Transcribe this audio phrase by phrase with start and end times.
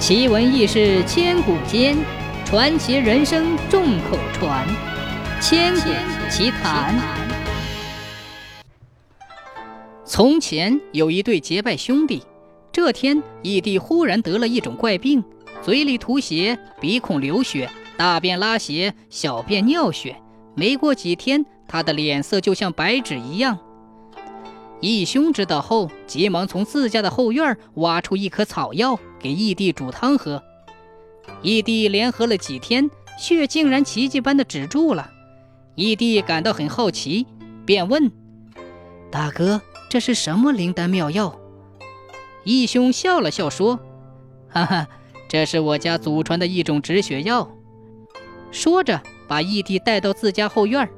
[0.00, 1.94] 奇闻异事千古间，
[2.46, 4.66] 传奇人生众口传。
[5.42, 5.90] 千古
[6.30, 6.98] 奇谈。
[10.06, 12.22] 从前有一对结拜兄弟，
[12.72, 15.22] 这天义弟忽然得了一种怪病，
[15.60, 20.16] 嘴里吐血，鼻孔流血，大便拉血，小便尿血。
[20.54, 23.58] 没过几天，他的脸色就像白纸一样。
[24.80, 30.42] 义兄知道后，急忙从自家的后院挖出一颗草药，给义弟煮汤喝。
[31.42, 35.10] 义弟连喝了几天，血竟然奇迹般的止住了。
[35.74, 37.26] 义弟感到很好奇，
[37.66, 38.10] 便问
[39.12, 39.60] ：“大哥，
[39.90, 41.38] 这是什么灵丹妙药？”
[42.44, 43.78] 义兄笑了笑说
[44.48, 44.88] ：“哈哈，
[45.28, 47.50] 这是我家祖传的一种止血药。”
[48.50, 50.88] 说着，把义弟带到自家后院，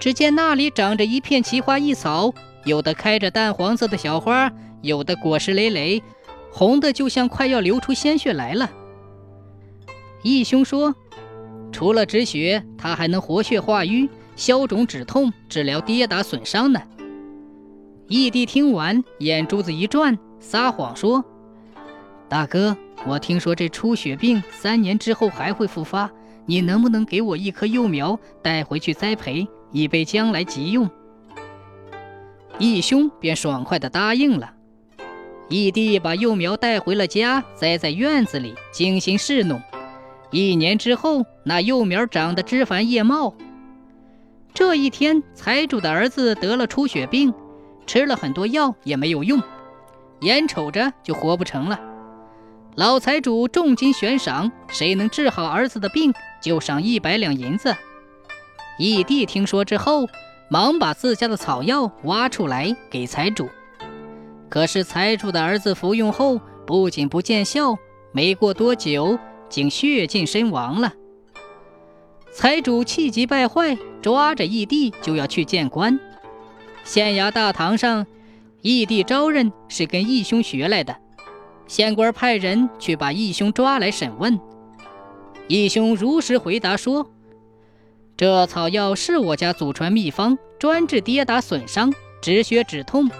[0.00, 2.34] 只见那里长着一片奇花异草。
[2.64, 6.02] 有的开着淡黄色的小花，有的果实累累，
[6.52, 8.70] 红的就像快要流出鲜血来了。
[10.22, 10.94] 义兄说，
[11.72, 16.80] 除了止血，它还能活血化瘀、消肿止痛、治疗跌打损伤呢。
[18.08, 21.24] 义弟听完，眼珠子一转，撒谎说
[22.28, 26.10] ：“大哥，我听说这出血病三年之后还会复发，
[26.44, 30.90] 你能不能给我一棵幼苗带回去栽培，以备将来急用？”
[32.60, 34.52] 义兄便爽快地答应了。
[35.48, 39.60] 义弟把幼苗带回了家，栽在院子里，精心侍弄。
[40.30, 43.34] 一年之后，那幼苗长得枝繁叶茂。
[44.52, 47.32] 这一天，财主的儿子得了出血病，
[47.86, 49.42] 吃了很多药也没有用，
[50.20, 51.80] 眼瞅着就活不成了。
[52.76, 57.74] 老财主重金悬赏，谁能治好儿子的病，就赏一百两银子。
[58.78, 60.06] 义弟听说之后。
[60.52, 63.48] 忙把自家的草药挖出来给财主，
[64.48, 67.78] 可是财主的儿子服用后不仅不见效，
[68.10, 69.16] 没过多久
[69.48, 70.92] 竟血尽身亡了。
[72.32, 76.00] 财主气急败坏，抓着义弟就要去见官。
[76.82, 78.04] 县衙大堂上，
[78.60, 80.96] 义弟招认是跟义兄学来的，
[81.68, 84.40] 县官派人去把义兄抓来审问。
[85.46, 87.08] 义兄如实回答说。
[88.20, 93.10] 这草药是我家祖传秘方，专治跌打损伤、止血止痛。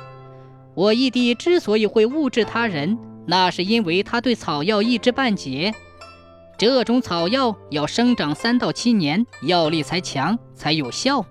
[0.74, 5.72] 我义弟之所以会误治他人，那是因为他对草药一知半解。
[6.58, 11.24] 这种草药要生长三到七年，药力才强才有效，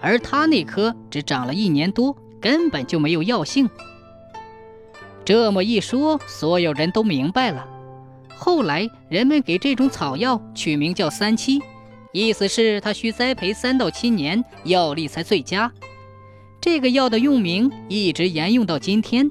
[0.00, 3.68] 而他那棵只长了一年多，根本就没有药性。
[5.24, 7.66] 这么一说，所有人都明白了。
[8.36, 11.60] 后来人们给这种草药取名叫三七。
[12.18, 15.72] 意思是，他需栽培三到七年，药力才最佳。
[16.60, 19.30] 这个药的用名一直沿用到今天，